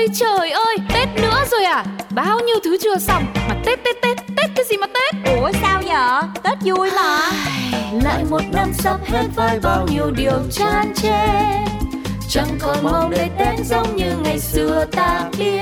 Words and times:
ôi 0.00 0.08
trời 0.14 0.50
ơi 0.50 0.76
Tết 0.94 1.08
nữa 1.22 1.44
rồi 1.50 1.64
à? 1.64 1.84
Bao 2.10 2.40
nhiêu 2.40 2.56
thứ 2.64 2.76
chưa 2.82 2.98
xong? 2.98 3.24
Mà 3.48 3.54
Tết 3.64 3.84
Tết 3.84 3.96
Tết 4.02 4.16
Tết 4.36 4.50
cái 4.56 4.64
gì 4.70 4.76
mà 4.76 4.86
Tết? 4.86 5.34
Ủa 5.36 5.50
sao 5.62 5.82
vậy 5.84 6.28
Tết 6.42 6.58
vui 6.64 6.90
mà. 6.96 7.18
Lại 8.04 8.24
một 8.30 8.42
năm 8.52 8.72
sắp 8.72 8.96
hết 9.06 9.24
với 9.36 9.60
bao 9.62 9.86
nhiêu 9.86 10.10
điều 10.10 10.38
chán 10.52 10.92
chê. 10.94 11.26
Chẳng 12.28 12.58
còn 12.60 12.76
mong 12.82 13.10
để 13.10 13.28
Tết 13.38 13.66
giống 13.66 13.96
như 13.96 14.12
ngày 14.24 14.38
xưa 14.38 14.84
ta 14.92 15.24
biết. 15.38 15.60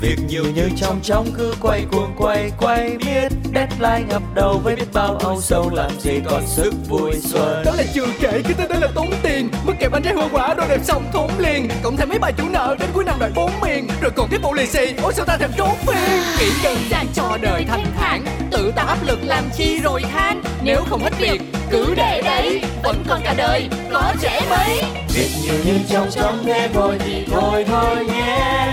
Việc 0.00 0.18
nhiều 0.28 0.44
như 0.54 0.68
trong 0.76 1.00
trong 1.02 1.26
cứ 1.38 1.54
quay 1.60 1.84
cuồng 1.92 2.14
quay 2.18 2.52
quay 2.58 2.96
biết. 3.06 3.32
Deadline 3.54 4.04
ngập 4.08 4.22
đầu 4.34 4.60
với 4.64 4.76
biết 4.76 4.92
bao 4.92 5.16
âu 5.16 5.40
sầu 5.40 5.70
làm 5.74 5.90
gì 6.00 6.20
còn 6.30 6.46
sức 6.46 6.74
vui 6.88 7.12
xuân. 7.20 7.62
Đó 7.64 7.72
là 7.76 7.84
chưa 7.94 8.06
kể 8.20 8.42
cái 8.44 8.54
tên 8.58 8.68
đó 8.68 8.76
là 8.80 8.88
tốn 8.94 9.10
tiền 9.22 9.48
Mất 9.92 9.98
kẹp 9.98 10.02
bánh 10.02 10.02
trái 10.02 10.14
hoa 10.14 10.28
quả 10.32 10.54
đồ 10.54 10.64
đẹp 10.68 10.80
xong 10.84 11.04
thốn 11.12 11.30
liền. 11.38 11.68
Cộng 11.82 11.96
thêm 11.96 12.08
mấy 12.08 12.18
bài 12.18 12.32
chủ 12.36 12.44
nợ 12.50 12.76
đến 12.80 12.90
cuối 12.92 13.04
năm 13.04 13.16
đợi 13.18 13.30
bốn 13.34 13.50
miền 13.62 13.88
Rồi 14.00 14.10
còn 14.16 14.28
tiếp 14.30 14.38
bộ 14.42 14.52
lì 14.52 14.66
xì 14.66 14.94
Ôi 15.02 15.12
sao 15.16 15.24
ta 15.26 15.36
thèm 15.36 15.50
trốn 15.56 15.70
phiền 15.86 16.22
Nghĩ 16.38 16.50
đơn 16.64 16.78
giản 16.90 17.06
cho 17.14 17.38
đời 17.42 17.64
thanh 17.68 17.84
thản. 17.98 18.24
Tự 18.50 18.72
tạo 18.76 18.86
áp 18.86 18.98
lực 19.06 19.18
làm 19.22 19.44
chi 19.56 19.80
rồi 19.80 20.02
than. 20.12 20.42
Nếu 20.62 20.82
không 20.90 21.02
hết 21.02 21.18
việc 21.18 21.40
cứ 21.70 21.94
để 21.96 22.22
đấy. 22.24 22.62
Vẫn 22.84 23.04
còn 23.08 23.20
cả 23.24 23.34
đời 23.36 23.68
có 23.92 24.12
trẻ 24.20 24.40
mấy. 24.50 24.82
Việc 25.14 25.28
nhiều 25.42 25.54
như 25.64 25.78
trong 25.88 26.08
trong 26.10 26.44
thế 26.44 26.68
thôi 26.74 26.96
thì 26.98 27.26
thôi 27.30 27.64
thôi 27.68 28.06
nhé. 28.06 28.68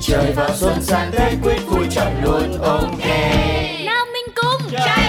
Trời 0.00 0.32
vào 0.36 0.50
xuân 0.54 0.82
sang 0.82 1.10
Tết 1.12 1.32
quyết 1.42 1.58
vui 1.66 1.86
chọn 1.90 2.12
luôn 2.22 2.62
ok 2.62 3.06
Nào 3.84 4.04
mình 4.12 4.34
cùng 4.34 4.70
Chạy 4.72 5.03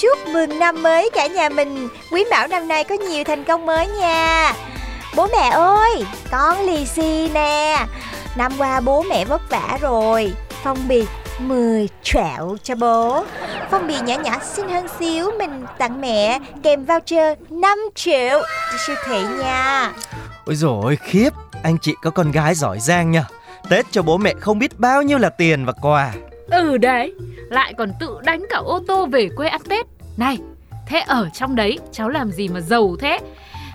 Chúc 0.00 0.18
mừng 0.32 0.58
năm 0.58 0.82
mới 0.82 1.10
cả 1.12 1.26
nhà 1.26 1.48
mình. 1.48 1.88
Quý 2.10 2.24
Mão 2.30 2.46
năm 2.46 2.68
nay 2.68 2.84
có 2.84 2.94
nhiều 2.94 3.24
thành 3.24 3.44
công 3.44 3.66
mới 3.66 3.88
nha. 3.88 4.54
Bố 5.16 5.26
mẹ 5.32 5.48
ơi 5.50 6.04
Con 6.30 6.60
lì 6.60 6.86
xì 6.86 7.28
nè. 7.34 7.86
Năm 8.36 8.52
qua 8.58 8.80
bố 8.80 9.02
mẹ 9.02 9.24
vất 9.24 9.50
vả 9.50 9.78
rồi. 9.80 10.32
Phong 10.62 10.88
bì 10.88 11.06
10 11.38 11.88
triệu 12.02 12.56
cho 12.62 12.74
bố. 12.74 13.24
Phong 13.70 13.86
bì 13.86 13.94
nhỏ 14.00 14.14
nhỏ 14.24 14.38
xinh 14.42 14.68
hơn 14.68 14.86
xíu 14.98 15.30
Mình 15.38 15.64
tặng 15.78 16.00
mẹ 16.00 16.38
kèm 16.62 16.84
voucher 16.84 17.38
5 17.50 17.78
triệu 17.94 18.38
Đi 18.72 18.78
siêu 18.86 18.96
thị 19.06 19.22
nha. 19.38 19.92
Ôi 20.46 20.54
dồi 20.54 20.96
khiếp. 20.96 21.30
Anh 21.62 21.78
chị 21.82 21.94
có 22.02 22.10
con 22.10 22.30
gái 22.30 22.54
giỏi 22.54 22.80
giang 22.80 23.10
nha. 23.10 23.24
Tết 23.70 23.86
cho 23.90 24.02
bố 24.02 24.18
mẹ 24.18 24.34
không 24.40 24.58
biết 24.58 24.78
bao 24.78 25.02
nhiêu 25.02 25.18
là 25.18 25.28
tiền 25.28 25.64
và 25.64 25.72
quà. 25.82 26.12
Ừ 26.50 26.76
đấy 26.76 27.14
Lại 27.50 27.74
còn 27.74 27.92
tự 28.00 28.18
đánh 28.24 28.46
cả 28.50 28.56
ô 28.56 28.80
tô 28.88 29.06
về 29.06 29.28
quê 29.36 29.48
ăn 29.48 29.60
Tết. 29.68 29.86
Này 30.16 30.38
Thế 30.86 31.00
ở 31.00 31.28
trong 31.32 31.56
đấy 31.56 31.78
cháu 31.92 32.08
làm 32.08 32.30
gì 32.30 32.48
mà 32.48 32.60
giàu 32.60 32.96
thế? 33.00 33.18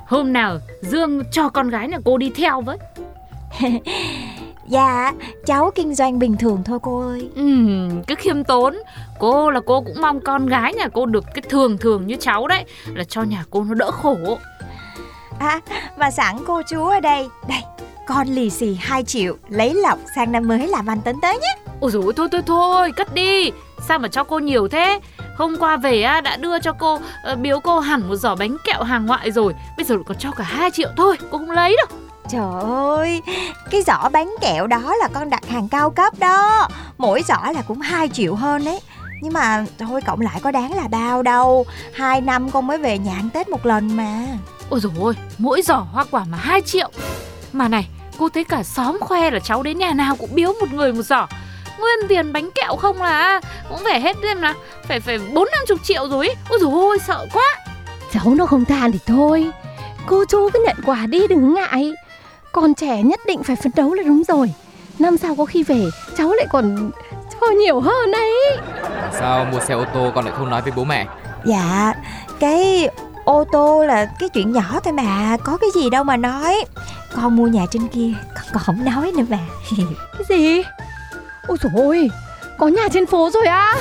Hôm 0.07 0.33
nào 0.33 0.57
Dương 0.81 1.23
cho 1.31 1.49
con 1.49 1.69
gái 1.69 1.87
nhà 1.87 1.97
cô 2.05 2.17
đi 2.17 2.31
theo 2.35 2.61
với. 2.61 2.77
Dạ 4.67 5.13
cháu 5.45 5.71
kinh 5.75 5.95
doanh 5.95 6.19
bình 6.19 6.37
thường 6.37 6.63
thôi 6.65 6.79
cô 6.81 7.07
ơi. 7.07 7.29
Ừm, 7.35 8.03
cứ 8.03 8.15
khiêm 8.15 8.43
tốn. 8.43 8.77
Cô 9.19 9.51
là 9.51 9.59
cô 9.65 9.81
cũng 9.81 10.01
mong 10.01 10.19
con 10.19 10.45
gái 10.45 10.73
nhà 10.73 10.87
cô 10.93 11.05
được 11.05 11.25
cái 11.33 11.41
thường 11.49 11.77
thường 11.77 12.07
như 12.07 12.15
cháu 12.19 12.47
đấy 12.47 12.65
Là 12.93 13.03
cho 13.03 13.23
nhà 13.23 13.45
cô 13.49 13.63
nó 13.63 13.73
đỡ 13.73 13.91
khổ. 13.91 14.37
À 15.39 15.59
mà 15.97 16.11
sẵn 16.11 16.37
cô 16.47 16.61
chú 16.69 16.85
ở 16.85 16.99
đây. 16.99 17.27
Đây 17.47 17.61
con 18.07 18.27
lì 18.27 18.49
xì 18.49 18.77
2 18.81 19.03
triệu 19.03 19.35
Lấy 19.49 19.73
lọc 19.73 19.99
sang 20.15 20.31
năm 20.31 20.47
mới 20.47 20.67
làm 20.67 20.85
anh 20.85 21.01
tính 21.01 21.17
tới 21.21 21.39
nhé 21.39 21.64
Ôi 21.81 21.91
dồi 21.91 22.03
ôi, 22.05 22.13
thôi 22.17 22.27
thôi 22.31 22.41
thôi 22.45 22.91
cất 22.91 23.13
đi. 23.13 23.51
Sao 23.87 23.99
mà 23.99 24.07
cho 24.07 24.23
cô 24.23 24.39
nhiều 24.39 24.67
thế? 24.67 24.99
Hôm 25.37 25.55
qua 25.59 25.77
về 25.77 26.01
á, 26.01 26.21
đã 26.21 26.37
đưa 26.37 26.59
cho 26.59 26.73
cô 26.79 26.99
ờ, 27.23 27.35
Biếu 27.35 27.59
cô 27.59 27.79
hẳn 27.79 28.09
một 28.09 28.15
giỏ 28.15 28.35
bánh 28.35 28.57
kẹo 28.63 28.83
hàng 28.83 29.05
ngoại 29.05 29.31
rồi. 29.31 29.53
Bây 29.77 29.85
giờ 29.85 29.95
còn 30.05 30.17
cho 30.17 30.31
cả 30.31 30.43
2 30.43 30.71
triệu 30.71 30.89
thôi 30.97 31.17
Cô 31.31 31.37
không 31.37 31.51
lấy 31.51 31.77
đâu. 31.77 31.99
Trời 32.29 32.61
ơi 32.97 33.21
Cái 33.71 33.81
giỏ 33.81 34.09
bánh 34.09 34.35
kẹo 34.41 34.67
đó 34.67 34.95
là 34.99 35.07
con 35.13 35.29
đặt 35.29 35.47
hàng 35.47 35.69
cao 35.69 35.89
cấp 35.89 36.13
đó. 36.19 36.67
Mỗi 36.97 37.21
giỏ 37.27 37.51
là 37.53 37.61
cũng 37.67 37.79
2 37.79 38.09
triệu 38.09 38.35
hơn 38.35 38.65
đấy 38.65 38.79
Nhưng 39.21 39.33
mà 39.33 39.65
thôi 39.79 40.01
cộng 40.01 40.21
lại 40.21 40.39
có 40.43 40.51
đáng 40.51 40.73
là 40.73 40.87
bao 40.87 41.21
đâu. 41.23 41.65
Hai 41.93 42.21
năm 42.21 42.51
con 42.51 42.67
mới 42.67 42.77
về 42.77 42.97
nhà 42.97 43.13
ăn 43.15 43.29
Tết 43.33 43.49
một 43.49 43.65
lần 43.65 43.97
mà. 43.97 44.25
Ôi 44.69 44.79
dồi 44.79 44.91
ôi 44.99 45.13
Mỗi 45.37 45.61
giỏ 45.61 45.75
hoa 45.75 46.05
quả 46.11 46.25
mà 46.29 46.37
2 46.37 46.61
triệu. 46.61 46.91
Mà 47.53 47.67
này 47.67 47.87
cô 48.17 48.29
thấy 48.29 48.43
cả 48.43 48.63
xóm 48.63 48.97
khoe 49.01 49.31
là 49.31 49.39
cháu 49.39 49.63
đến 49.63 49.77
nhà 49.77 49.93
nào 49.93 50.15
cũng 50.15 50.29
biếu 50.33 50.53
một 50.59 50.73
người 50.73 50.93
một 50.93 51.03
giỏ 51.03 51.27
Nguyên 51.79 52.07
tiền 52.09 52.33
bánh 52.33 52.49
kẹo 52.51 52.75
không 52.75 53.01
là 53.01 53.41
Cũng 53.69 53.79
phải 53.83 54.01
hết 54.01 54.17
xem 54.23 54.41
là 54.41 54.53
Phải 54.83 54.99
phải 54.99 55.19
bốn 55.33 55.47
năm 55.51 55.61
chục 55.67 55.79
triệu 55.83 56.09
rồi 56.09 56.27
ý. 56.27 56.33
Ôi 56.49 56.59
dồi 56.61 56.71
ôi 56.71 56.97
sợ 57.07 57.27
quá. 57.33 57.57
Cháu 58.13 58.33
nó 58.35 58.45
không 58.45 58.65
than 58.65 58.91
thì 58.91 58.99
thôi. 59.05 59.51
Cô 60.05 60.25
chú 60.25 60.49
cứ 60.53 60.63
nhận 60.65 60.77
quà 60.85 61.05
đi 61.05 61.27
đừng 61.27 61.53
ngại. 61.53 61.93
Còn 62.51 62.73
trẻ 62.73 63.01
nhất 63.03 63.19
định 63.25 63.43
phải 63.43 63.55
phấn 63.55 63.71
đấu 63.75 63.93
là 63.93 64.03
đúng 64.03 64.23
rồi. 64.23 64.53
Năm 64.99 65.17
sau 65.17 65.35
có 65.35 65.45
khi 65.45 65.63
về 65.63 65.85
Cháu 66.17 66.33
lại 66.33 66.47
còn 66.49 66.91
cho 67.41 67.47
nhiều 67.47 67.79
hơn 67.79 68.11
ấy 68.11 68.57
Sao 69.19 69.45
mua 69.45 69.59
xe 69.59 69.73
ô 69.73 69.85
tô 69.93 70.11
con 70.15 70.25
lại 70.25 70.33
không 70.37 70.49
nói 70.49 70.61
với 70.61 70.71
bố 70.75 70.83
mẹ? 70.83 71.07
Dạ 71.45 71.93
Cái 72.39 72.89
ô 73.25 73.43
tô 73.51 73.85
là 73.85 74.09
cái 74.19 74.29
chuyện 74.29 74.51
nhỏ 74.51 74.79
thôi 74.83 74.93
mà 74.93 75.37
Có 75.43 75.57
cái 75.57 75.69
gì 75.75 75.89
đâu 75.89 76.03
mà 76.03 76.17
nói. 76.17 76.65
Con 77.15 77.35
mua 77.35 77.47
nhà 77.47 77.65
trên 77.71 77.87
kia 77.87 78.13
Con 78.35 78.43
còn 78.53 78.63
không 78.63 78.85
nói 78.85 79.11
nữa 79.17 79.25
mà. 79.29 79.39
Cái 80.13 80.23
gì 80.29 80.63
Ôi 81.47 81.57
dồi 81.61 81.71
ôi 81.75 82.09
Có 82.57 82.67
nhà 82.67 82.87
trên 82.93 83.05
phố 83.05 83.29
rồi 83.33 83.45
á. 83.45 83.73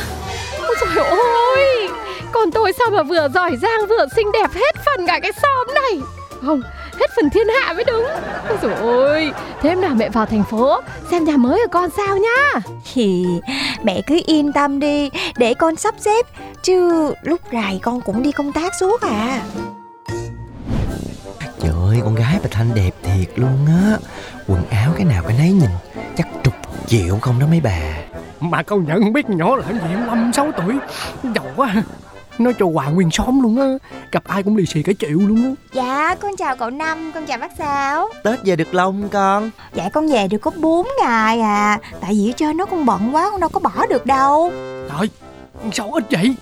Ôi 0.59 0.75
trời 0.81 1.07
ơi 1.07 1.89
Còn 2.33 2.51
tôi 2.51 2.73
sao 2.79 2.91
mà 2.91 3.03
vừa 3.03 3.29
giỏi 3.35 3.57
giang 3.63 3.87
vừa 3.89 4.07
xinh 4.17 4.33
đẹp 4.33 4.51
hết 4.55 4.77
phần 4.87 5.07
cả 5.07 5.21
cái 5.23 5.33
xóm 5.43 5.75
này. 5.75 6.01
Không 6.43 6.63
Hết 7.01 7.11
phần 7.17 7.31
thiên 7.31 7.47
hạ 7.49 7.73
mới 7.73 7.85
đúng. 7.85 8.07
Ôi 8.49 8.59
dồi 8.63 8.75
ôi 8.75 9.33
Thế 9.63 9.71
hôm 9.71 9.81
nào 9.81 9.95
mẹ 9.95 10.09
vào 10.09 10.27
thành 10.27 10.45
phố 10.51 10.81
Xem 11.11 11.25
nhà 11.25 11.37
mới 11.37 11.61
của 11.65 11.71
con 11.73 11.91
sao 11.97 12.17
nhá. 12.17 12.61
Thì 12.95 13.27
mẹ 13.83 14.01
cứ 14.07 14.21
yên 14.27 14.53
tâm 14.53 14.81
đi 14.81 15.11
Để 15.37 15.55
con 15.55 15.77
sắp 15.77 15.95
xếp 15.99 16.27
Chứ 16.63 17.11
lúc 17.23 17.41
rày 17.53 17.81
con 17.83 18.01
cũng 18.01 18.23
đi 18.23 18.33
công 18.33 18.53
tác 18.53 18.73
suốt 18.81 19.01
à. 19.01 19.43
Trời 21.61 21.73
ơi 21.89 22.01
con 22.05 22.15
gái 22.15 22.39
bà 22.43 22.49
Thanh 22.51 22.75
đẹp 22.75 22.91
thiệt 23.03 23.39
luôn 23.39 23.67
á. 23.67 23.97
Quần 24.49 24.63
áo 24.71 24.93
cái 24.97 25.05
nào 25.05 25.23
cái 25.29 25.37
nấy 25.39 25.51
nhìn 25.51 25.71
Chắc 26.17 26.27
chục 26.45 26.55
triệu 26.95 27.19
không 27.21 27.39
đó 27.39 27.47
mấy 27.51 27.61
bà. 27.61 27.79
Mà 28.41 28.63
công 28.63 28.85
nhận 28.87 29.13
biết 29.13 29.31
nhỏ 29.31 29.57
làm 29.57 29.73
gì 29.73 29.81
em 29.91 30.07
năm 30.07 30.31
sáu 30.33 30.53
tuổi. 30.57 30.75
Giàu 31.35 31.45
quá. 31.57 31.75
Nó 32.39 32.51
cho 32.59 32.67
quà 32.67 32.89
nguyên 32.89 33.11
xóm 33.11 33.43
luôn 33.43 33.61
á. 33.61 33.67
Gặp 34.13 34.25
ai 34.25 34.43
cũng 34.43 34.57
lì 34.57 34.67
xì 34.67 34.83
cả 34.83 34.93
triệu 34.99 35.19
luôn 35.19 35.45
á. 35.45 35.51
Dạ 35.73 36.15
con 36.21 36.37
chào 36.37 36.57
cậu 36.57 36.71
Năm 36.71 37.13
Con 37.15 37.27
chào 37.27 37.39
bác 37.39 37.51
Sáu. 37.59 38.09
Tết 38.25 38.39
về 38.45 38.57
được 38.57 38.75
lâu 38.75 38.87
không 38.87 39.09
con. 39.09 39.51
Dạ 39.73 39.89
con 39.93 40.09
về 40.09 40.29
được 40.29 40.39
có 40.39 40.51
4 40.57 40.87
ngày 41.01 41.41
à. 41.41 41.79
Tại 42.01 42.11
vì 42.15 42.31
ở 42.31 42.33
trên 42.37 42.57
nó 42.57 42.67
con 42.67 42.87
bận 42.87 43.15
quá 43.15 43.31
Con 43.31 43.41
đâu 43.41 43.49
có 43.53 43.61
bỏ 43.61 43.87
được 43.91 44.07
đâu. 44.07 44.53
Trời 44.99 45.09
Sao 45.73 45.93
ít 45.93 46.05
vậy? 46.11 46.37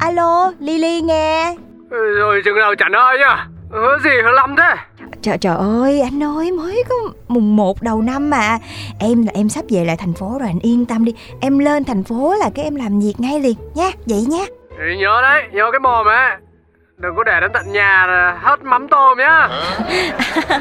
Alo 0.00 0.52
Lily 0.60 1.00
nghe. 1.00 1.56
Rồi 1.90 2.42
chừng 2.44 2.58
nào 2.58 2.74
chẳng 2.78 2.92
ơi 2.92 3.18
nha 3.18 3.48
Hứa 3.70 3.98
gì 4.04 4.10
hứa 4.24 4.30
lắm 4.30 4.54
thế? 4.56 4.74
Trời 5.22 5.38
trời 5.38 5.56
ơi 5.56 6.00
anh 6.00 6.22
ơi 6.22 6.52
mới 6.52 6.84
có 6.88 6.94
mùng 7.28 7.56
1 7.56 7.82
đầu 7.82 8.02
năm 8.02 8.30
mà. 8.30 8.58
Em 9.00 9.26
là 9.26 9.32
em 9.34 9.48
sắp 9.48 9.64
về 9.68 9.84
lại 9.84 9.96
thành 9.96 10.12
phố 10.14 10.36
rồi 10.40 10.48
anh 10.48 10.58
yên 10.62 10.86
tâm 10.86 11.04
đi. 11.04 11.14
Em 11.40 11.58
lên 11.58 11.84
thành 11.84 12.04
phố 12.04 12.34
là 12.40 12.50
cái 12.54 12.64
em 12.64 12.74
làm 12.74 13.00
việc 13.00 13.14
ngay 13.18 13.40
liền 13.40 13.56
nha 13.74 13.90
Vậy 14.06 14.24
nha. 14.28 14.44
Thì 14.78 14.96
nhớ 14.96 15.22
đấy 15.22 15.42
Nhớ 15.52 15.70
cái 15.72 15.80
mồm 15.80 16.06
á 16.06 16.38
Đừng 16.96 17.16
có 17.16 17.24
để 17.24 17.40
đến 17.40 17.50
tận 17.54 17.72
nhà 17.72 18.06
hết 18.42 18.62
mắm 18.62 18.88
tôm 18.88 19.18
nhá 19.18 19.48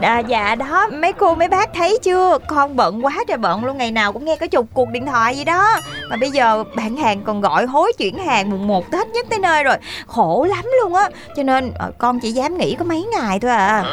à, 0.00 0.18
Dạ 0.18 0.54
đó 0.54 0.88
mấy 0.92 1.12
cô 1.12 1.34
mấy 1.34 1.48
bác 1.48 1.74
thấy 1.74 1.98
chưa? 2.02 2.38
Con 2.46 2.76
bận 2.76 3.04
quá 3.04 3.14
trời 3.28 3.36
bận 3.36 3.64
luôn 3.64 3.78
Ngày 3.78 3.90
nào 3.90 4.12
cũng 4.12 4.24
nghe 4.24 4.36
có 4.36 4.46
chục 4.46 4.66
cuộc 4.74 4.90
điện 4.90 5.06
thoại 5.06 5.36
gì 5.36 5.44
đó. 5.44 5.80
Mà 6.10 6.16
bây 6.16 6.30
giờ 6.30 6.64
bạn 6.76 6.96
hàng 6.96 7.22
còn 7.24 7.40
gọi 7.40 7.66
hối 7.66 7.92
chuyển 7.98 8.18
hàng 8.18 8.50
mùng 8.50 8.66
1 8.66 8.90
Tết 8.90 9.08
nhất 9.08 9.26
tới 9.30 9.38
nơi 9.38 9.64
rồi. 9.64 9.76
Khổ 10.06 10.46
lắm 10.50 10.64
luôn 10.82 10.94
á. 10.94 11.08
Cho 11.36 11.42
nên 11.42 11.72
ờ, 11.78 11.92
con 11.98 12.20
chỉ 12.20 12.32
dám 12.32 12.58
nghỉ 12.58 12.76
có 12.78 12.84
mấy 12.84 13.06
ngày 13.12 13.40
thôi 13.40 13.50
à. 13.50 13.84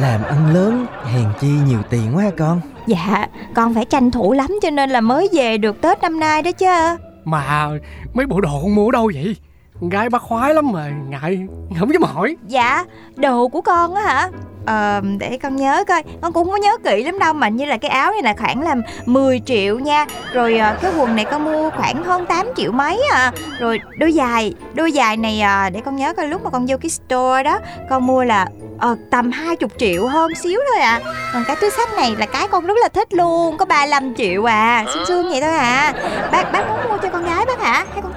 Làm 0.00 0.24
ăn 0.24 0.54
lớn 0.54 0.86
hèn 1.04 1.24
chi 1.40 1.48
nhiều 1.66 1.78
tiền 1.90 2.16
quá 2.16 2.24
con? 2.38 2.60
Dạ 2.86 3.26
con 3.54 3.74
phải 3.74 3.84
tranh 3.84 4.10
thủ 4.10 4.32
lắm 4.32 4.48
cho 4.62 4.70
nên 4.70 4.90
là 4.90 5.00
mới 5.00 5.28
về 5.32 5.58
được 5.58 5.80
Tết 5.80 6.02
năm 6.02 6.20
nay 6.20 6.42
đó 6.42 6.52
chứ. 6.52 6.66
Mà 7.24 7.68
mấy 8.14 8.26
bộ 8.26 8.40
đồ 8.40 8.60
con 8.62 8.74
mua 8.74 8.88
ở 8.88 8.90
đâu 8.92 9.10
vậy? 9.14 9.36
Con 9.80 9.90
Gái 9.90 10.10
bác 10.10 10.22
khoái 10.22 10.54
lắm 10.54 10.72
mà 10.72 10.90
Ngại 11.08 11.46
không 11.78 11.92
dám 11.92 12.02
hỏi. 12.02 12.36
Dạ 12.46 12.84
đồ 13.16 13.48
của 13.48 13.60
con 13.60 13.94
á 13.94 14.02
hả 14.02 14.30
Ờ 14.66 15.00
để 15.18 15.38
con 15.42 15.56
nhớ 15.56 15.84
coi. 15.88 16.02
Con 16.22 16.32
cũng 16.32 16.44
không 16.44 16.52
có 16.52 16.58
nhớ 16.58 16.76
kỹ 16.84 17.04
lắm 17.04 17.18
đâu 17.18 17.32
Mà 17.32 17.48
như 17.48 17.64
là 17.64 17.76
cái 17.76 17.90
áo 17.90 18.12
này 18.12 18.22
là 18.22 18.34
khoảng 18.38 18.62
là 18.62 18.74
10 19.06 19.40
triệu 19.46 19.78
nha. 19.78 20.06
Rồi 20.32 20.58
ờ, 20.58 20.76
cái 20.82 20.92
quần 20.98 21.16
này 21.16 21.24
con 21.24 21.44
mua 21.44 21.70
khoảng 21.70 22.04
hơn 22.04 22.26
8 22.26 22.46
triệu 22.56 22.72
mấy 22.72 23.02
à. 23.12 23.32
Rồi 23.58 23.80
đôi 23.98 24.14
dài 24.14 24.54
Đôi 24.74 24.92
dài 24.92 25.16
này 25.16 25.40
à, 25.40 25.70
để 25.70 25.80
con 25.84 25.96
nhớ 25.96 26.14
coi 26.14 26.28
lúc 26.28 26.44
mà 26.44 26.50
con 26.50 26.66
vô 26.68 26.76
cái 26.82 26.90
store 26.90 27.42
đó 27.42 27.58
Con 27.90 28.06
mua 28.06 28.24
là 28.24 28.46
ờ, 28.78 28.96
tầm 29.10 29.30
20 29.30 29.68
triệu 29.78 30.06
hơn 30.06 30.34
xíu 30.34 30.60
thôi 30.72 30.82
à. 30.82 31.00
Còn 31.32 31.44
cái 31.46 31.56
túi 31.60 31.70
sách 31.70 31.88
này 31.96 32.14
là 32.18 32.26
cái 32.26 32.48
con 32.48 32.66
rất 32.66 32.76
là 32.82 32.88
thích 32.88 33.14
luôn 33.14 33.56
Có 33.56 33.64
35 33.64 34.14
triệu 34.14 34.44
à. 34.44 34.84
Xương 34.94 35.06
xương 35.06 35.28
vậy 35.30 35.40
thôi 35.40 35.56
à. 35.56 35.92
Bác 36.32 36.52
bác 36.52 36.68
muốn 36.68 36.78
mua 36.88 36.98
cho 37.02 37.08
con 37.08 37.24
gái 37.24 37.44
bác 37.46 37.60
hả? 37.60 37.84
Hay 37.92 38.02
con 38.02 38.12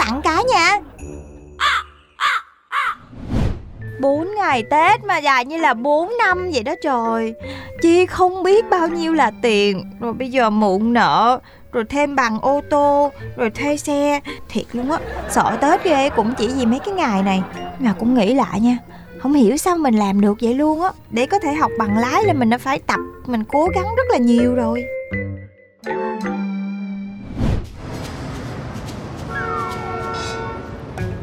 4 4.08 4.36
ngày 4.36 4.64
Tết 4.64 5.04
mà 5.04 5.18
dài 5.18 5.46
như 5.46 5.58
là 5.58 5.74
4 5.74 6.12
năm 6.18 6.50
vậy 6.54 6.64
đó 6.64 6.74
trời. 6.84 7.34
Chi 7.82 8.06
không 8.06 8.44
biết 8.44 8.70
bao 8.70 8.88
nhiêu 8.88 9.14
là 9.14 9.32
tiền, 9.42 9.92
Rồi 10.00 10.14
bây 10.14 10.32
giờ 10.32 10.50
mượn 10.50 10.94
nợ, 10.94 11.40
Rồi 11.72 11.84
thêm 11.90 12.16
bằng 12.16 12.40
ô 12.40 12.62
tô, 12.70 13.12
Rồi 13.38 13.50
thuê 13.50 13.78
xe. 13.78 14.20
Thiệt 14.50 14.66
luôn 14.74 14.92
á, 14.92 14.98
Sợ 15.30 15.58
Tết 15.62 15.84
ghê 15.84 16.10
cũng 16.10 16.34
chỉ 16.38 16.48
vì 16.48 16.66
mấy 16.66 16.80
cái 16.80 16.94
ngày 16.94 17.24
này. 17.24 17.42
Mà 17.80 17.94
cũng 18.00 18.14
nghĩ 18.14 18.34
lại 18.34 18.60
nha, 18.60 18.78
không 19.20 19.34
hiểu 19.34 19.58
sao 19.58 19.78
mình 19.78 19.96
làm 19.96 20.22
được 20.22 20.38
vậy 20.42 20.54
luôn 20.54 20.82
á. 20.82 20.92
Để 21.10 21.26
có 21.26 21.40
thể 21.40 21.54
học 21.54 21.72
bằng 21.80 21.98
lái 21.98 22.24
là 22.24 22.34
mình 22.34 22.50
đã 22.50 22.58
phải 22.58 22.80
tập, 22.80 23.00
mình 23.26 23.44
cố 23.44 23.68
gắng 23.76 23.96
rất 23.98 24.08
là 24.12 24.18
nhiều 24.18 24.56
rồi. 24.56 24.84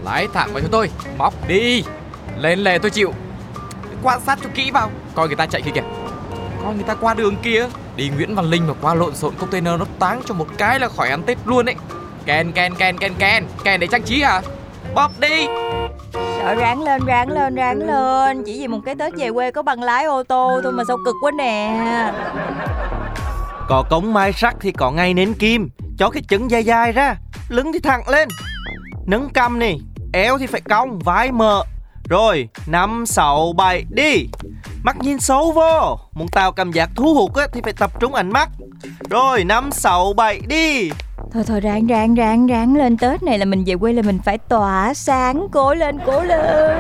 Lái 0.05 0.29
thẳng 0.33 0.49
vào 0.53 0.61
chúng 0.61 0.71
tôi, 0.71 0.91
móc 1.19 1.49
đi. 1.49 1.85
Lên 2.39 2.59
lề 2.59 2.79
tôi 2.79 2.91
chịu. 2.91 3.13
Quan 4.03 4.21
sát 4.21 4.39
cho 4.43 4.51
kỹ 4.55 4.71
vào. 4.71 4.91
Coi 5.15 5.27
người 5.27 5.37
ta 5.37 5.47
chạy 5.47 5.63
kia 5.63 5.71
kìa. 5.75 5.83
Coi 6.65 6.75
người 6.75 6.83
ta 6.83 6.95
qua 6.95 7.15
đường 7.15 7.37
kia. 7.37 7.67
Đi 7.97 8.11
Nguyễn 8.17 8.35
Văn 8.35 8.45
Linh 8.45 8.67
mà 8.67 8.75
qua 8.83 8.95
lộn 8.95 9.15
xộn 9.15 9.35
container 9.39 9.79
nó 9.79 9.85
táng 9.99 10.23
cho 10.25 10.35
một 10.35 10.47
cái 10.59 10.81
là 10.81 10.89
khỏi 10.89 11.09
ăn 11.09 11.23
Tết 11.23 11.39
luôn 11.45 11.67
ấy. 11.67 11.75
Ken 12.27 12.53
ken 12.53 12.75
ken 12.75 12.99
ken 12.99 13.15
ken. 13.19 13.45
Ken 13.65 13.81
để 13.81 13.87
trang 13.87 14.03
trí 14.03 14.21
à 14.21 14.43
Bóp 14.95 15.11
đi. 15.21 15.47
Trời 16.13 16.55
ráng 16.55 16.83
lên 16.83 17.05
ráng 17.07 17.29
lên 17.29 17.55
ráng 17.55 17.79
lên. 17.79 18.43
Chỉ 18.47 18.61
vì 18.61 18.69
một 18.69 18.81
cái 18.85 18.95
Tết 18.95 19.15
về 19.17 19.31
quê 19.33 19.51
có 19.51 19.63
bằng 19.63 19.83
lái 19.83 20.05
ô 20.05 20.23
tô 20.23 20.61
thôi 20.63 20.73
mà 20.73 20.83
sao 20.89 20.97
cực 21.05 21.15
quá 21.23 21.31
nè. 21.39 21.81
Có 23.69 23.85
cống 23.91 24.13
mai 24.15 24.33
sắt 24.33 24.55
thì 24.61 24.73
có 24.73 24.91
ngay 24.91 25.15
nến 25.15 25.35
kim. 25.35 25.71
Cho 25.99 26.11
cái 26.11 26.23
chân 26.29 26.51
dài 26.51 26.65
dài 26.65 26.93
ra 26.93 27.17
Lưng 27.49 27.73
thì 27.73 27.79
thẳng 27.81 28.09
lên. 28.09 28.29
Nâng 29.07 29.29
cầm 29.35 29.59
nè 29.59 29.75
Eo 30.13 30.39
thì 30.39 30.47
phải 30.47 30.61
cong 30.61 30.99
vai 30.99 31.33
mở 31.33 31.65
Rồi 32.09 32.49
năm 32.67 33.07
sáu 33.07 33.53
bảy 33.57 33.85
đi. 33.91 34.27
Mắt 34.83 34.97
nhìn 35.01 35.21
sâu 35.21 35.53
vô. 35.53 35.99
Muốn 36.13 36.29
tạo 36.29 36.53
cảm 36.53 36.73
giác 36.73 36.91
thu 36.97 37.15
hút 37.15 37.37
á, 37.37 37.47
thì 37.53 37.61
phải 37.65 37.73
tập 37.73 38.01
trung 38.01 38.15
ánh 38.15 38.31
mắt. 38.33 38.49
Rồi 39.11 39.45
năm 39.45 39.73
sáu 39.73 40.13
bảy 40.13 40.41
đi. 40.47 40.91
Thôi 41.33 41.45
thôi 41.47 41.61
ráng 41.61 41.87
ráng 41.87 42.15
ráng 42.15 42.47
ráng 42.47 42.77
lên 42.77 42.97
Tết 42.97 43.23
này 43.23 43.39
là 43.39 43.45
mình 43.45 43.65
về 43.67 43.77
quê 43.77 43.93
là 43.93 44.03
mình 44.03 44.19
phải 44.25 44.39
tỏa 44.39 44.95
sáng 44.95 45.47
Cố 45.53 45.75
lên 45.75 45.99
cố 46.07 46.23
lên. 46.23 46.79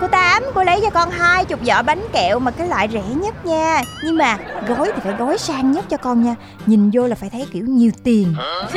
Cô 0.00 0.08
Tám, 0.08 0.42
cô 0.54 0.64
lấy 0.64 0.80
cho 0.82 0.90
con 0.90 1.10
hai 1.10 1.44
chục 1.44 1.60
giỏ 1.66 1.82
bánh 1.82 2.02
kẹo 2.12 2.38
mà 2.38 2.50
cái 2.50 2.68
loại 2.68 2.88
rẻ 2.92 3.02
nhất 3.16 3.46
nha. 3.46 3.82
Nhưng 4.04 4.18
mà 4.18 4.38
gói 4.68 4.92
thì 4.94 5.00
phải 5.04 5.12
gói 5.18 5.38
sang 5.38 5.72
nhất 5.72 5.84
cho 5.88 5.96
con 5.96 6.22
nha. 6.22 6.34
Nhìn 6.66 6.90
vô 6.92 7.06
là 7.06 7.14
phải 7.14 7.30
thấy 7.30 7.46
kiểu 7.52 7.64
nhiều 7.66 7.90
tiền. 8.04 8.34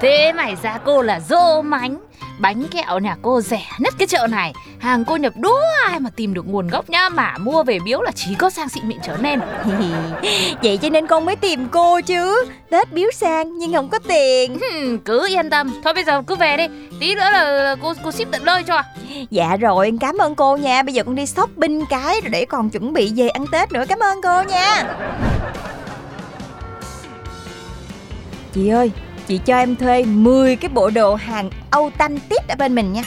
Thế 0.00 0.32
mày 0.32 0.56
ra 0.62 0.78
cô 0.84 1.02
là 1.02 1.20
dô 1.20 1.62
mánh 1.62 1.98
Bánh 2.38 2.64
kẹo 2.70 2.98
nhà 2.98 3.16
cô 3.22 3.40
rẻ 3.40 3.66
nhất 3.78 3.94
cái 3.98 4.06
chợ 4.06 4.26
này. 4.26 4.52
Hàng 4.78 5.04
cô 5.04 5.16
nhập 5.16 5.32
đố 5.36 5.54
ai 5.88 6.00
mà 6.00 6.10
tìm 6.16 6.34
được 6.34 6.46
nguồn 6.48 6.68
gốc 6.68 6.90
nhá 6.90 7.08
Mà 7.08 7.38
mua 7.38 7.62
về 7.62 7.78
biếu 7.84 8.02
là 8.02 8.10
chỉ 8.14 8.34
có 8.34 8.50
sang 8.50 8.68
xịn 8.68 8.88
mịn 8.88 8.98
trở 9.02 9.16
nên. 9.16 9.40
Vậy 10.62 10.76
cho 10.82 10.88
nên 10.88 11.06
con 11.06 11.24
mới 11.24 11.36
tìm 11.36 11.68
cô 11.68 12.00
chứ. 12.00 12.44
Tết 12.70 12.92
biếu 12.92 13.10
sang 13.10 13.58
nhưng 13.58 13.72
không 13.72 13.88
có 13.88 13.98
tiền. 14.08 14.58
Cứ 15.04 15.28
yên 15.28 15.50
tâm. 15.50 15.80
Thôi 15.84 15.94
bây 15.94 16.04
giờ 16.04 16.22
cứ 16.26 16.36
về 16.36 16.56
đi. 16.56 16.66
Tí 17.00 17.14
nữa 17.14 17.30
là 17.30 17.76
cô 17.82 17.94
cô 18.04 18.12
ship 18.12 18.30
tận 18.30 18.44
nơi 18.44 18.62
cho. 18.62 18.82
Dạ 19.30 19.56
rồi 19.56 19.92
cảm 20.00 20.18
ơn 20.18 20.34
cô 20.34 20.56
nha. 20.56 20.82
Bây 20.82 20.94
giờ 20.94 21.02
con 21.02 21.14
đi 21.14 21.26
shopping 21.26 21.86
cái 21.86 22.20
rồi 22.20 22.30
để 22.30 22.44
còn 22.44 22.70
chuẩn 22.70 22.92
bị 22.92 23.12
về 23.16 23.28
ăn 23.28 23.46
Tết 23.52 23.72
nữa. 23.72 23.84
Cảm 23.88 23.98
ơn 23.98 24.20
cô 24.22 24.42
nha. 24.42 24.84
Chị 28.52 28.68
ơi 28.68 28.90
Chị 29.28 29.40
cho 29.44 29.56
em 29.56 29.76
thuê 29.76 30.04
10 30.04 30.56
cái 30.56 30.68
bộ 30.68 30.90
đồ 30.90 31.14
hàng 31.14 31.50
Âu 31.70 31.90
Tanh 31.98 32.18
Tít 32.28 32.48
ở 32.48 32.54
bên 32.58 32.74
mình 32.74 32.92
nha. 32.92 33.02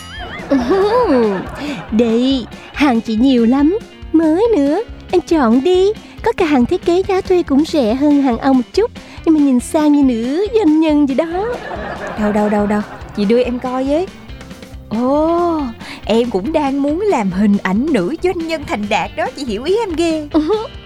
Đi, 1.92 2.46
hàng 2.74 3.02
chị 3.02 3.16
nhiều 3.16 3.46
lắm. 3.46 3.78
Mới 4.14 4.48
nữa, 4.58 4.82
anh 5.12 5.22
chọn 5.22 5.64
đi. 5.64 5.92
Có 6.24 6.32
cả 6.32 6.46
hàng 6.46 6.66
thiết 6.66 6.86
kế 6.86 7.04
giá 7.08 7.22
thuê 7.22 7.44
cũng 7.44 7.66
rẻ 7.66 7.94
hơn 7.94 8.22
hàng 8.22 8.38
Âu 8.38 8.54
một 8.54 8.74
chút. 8.74 8.92
Nhưng 9.26 9.36
mà 9.36 9.40
nhìn 9.42 9.60
sang 9.60 9.94
như 9.94 10.04
nữ 10.04 10.48
doanh 10.54 10.80
nhân 10.80 11.10
gì 11.10 11.16
đó. 11.16 11.46
Đâu 12.20 12.32
đâu 12.32 12.50
đâu 12.50 12.68
đâu. 12.68 12.82
Chị 13.16 13.26
đưa 13.26 13.44
em 13.44 13.60
coi 13.60 13.84
với. 13.84 14.08
Ồ, 14.90 15.62
em 16.06 16.30
cũng 16.30 16.54
đang 16.54 16.82
muốn 16.82 17.02
làm 17.02 17.32
hình 17.32 17.58
ảnh 17.64 17.86
nữ 17.92 18.16
doanh 18.24 18.48
nhân 18.48 18.64
thành 18.68 18.86
đạt 18.90 19.12
đó. 19.16 19.28
Chị 19.36 19.46
hiểu 19.46 19.64
ý 19.64 19.78
em 19.78 19.96
ghê. 19.96 20.28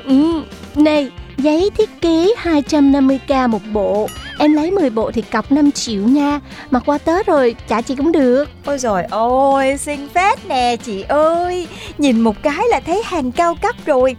Ừ. 0.06 0.42
Này, 0.76 1.12
giấy 1.38 1.70
thiết 1.78 2.02
kế 2.02 2.34
250k 2.44 3.50
một 3.50 3.62
bộ 3.74 4.08
Em 4.42 4.54
lấy 4.54 4.72
10 4.72 4.90
bộ 4.90 5.12
thì 5.12 5.22
cọc 5.22 5.52
5 5.52 5.72
triệu 5.72 6.02
nha. 6.02 6.40
Mặc 6.72 6.84
qua 6.86 6.98
Tết 6.98 7.26
rồi 7.26 7.56
trả 7.68 7.82
chị 7.82 7.96
cũng 7.96 8.12
được. 8.12 8.46
Ôi 8.66 8.78
rồi 8.78 9.04
ôi 9.10 9.78
xinh 9.78 10.08
phết 10.16 10.46
nè 10.46 10.76
chị 10.84 11.02
ơi. 11.08 11.68
Nhìn 11.98 12.22
một 12.22 12.36
cái 12.44 12.68
là 12.70 12.80
thấy 12.80 13.02
hàng 13.06 13.32
cao 13.32 13.56
cấp 13.62 13.76
rồi. 13.86 14.16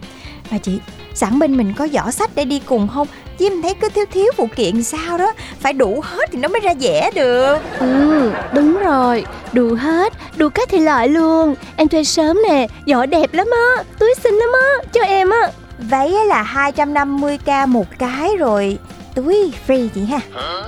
Mà 0.51 0.57
chị 0.57 0.79
sẵn 1.13 1.39
bên 1.39 1.57
mình 1.57 1.73
có 1.77 1.87
giỏ 1.93 2.11
sách 2.11 2.31
để 2.35 2.45
đi 2.45 2.61
cùng 2.65 2.87
không? 2.87 3.07
Chứ 3.37 3.45
em 3.45 3.61
thấy 3.61 3.73
cứ 3.73 3.89
thiếu 3.89 4.05
thiếu 4.11 4.25
phụ 4.37 4.47
kiện 4.55 4.83
sao 4.83 5.17
đó 5.17 5.33
phải 5.59 5.73
đủ 5.73 6.01
hết 6.03 6.29
thì 6.31 6.39
nó 6.39 6.47
mới 6.47 6.59
ra 6.59 6.73
vẻ 6.79 7.11
được. 7.15 7.57
Ừ 7.79 8.31
đúng 8.53 8.77
rồi. 8.77 9.25
Đủ 9.53 9.75
hết 9.75 10.13
đủ 10.37 10.49
các 10.49 10.69
thể 10.69 10.79
loại 10.79 11.07
luôn. 11.07 11.55
Em 11.75 11.87
thuê 11.87 12.03
sớm 12.03 12.37
nè 12.49 12.67
giỏ 12.87 13.05
đẹp 13.05 13.33
lắm 13.33 13.47
á 13.51 13.83
túi 13.99 14.13
xinh 14.23 14.33
lắm 14.33 14.49
á 14.53 14.83
cho 14.93 15.01
em 15.01 15.29
á. 15.29 15.51
Váy 15.77 16.11
là 16.27 16.71
250k 16.75 17.67
một 17.67 17.85
cái 17.99 18.37
rồi 18.37 18.77
túi 19.15 19.53
free 19.67 19.87
chị 19.87 20.05
ha. 20.05 20.19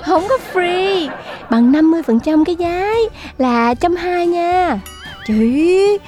Không 0.02 0.22
có 0.28 0.38
free. 0.52 1.08
Bằng 1.50 1.72
50% 1.72 2.44
cái 2.44 2.56
giá 2.56 2.94
là 3.38 3.74
trăm 3.74 3.96
hai 3.96 4.26
nha. 4.26 4.80
Chị 5.26 5.98